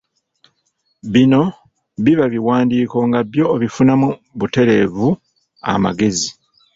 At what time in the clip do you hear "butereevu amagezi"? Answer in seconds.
4.39-6.29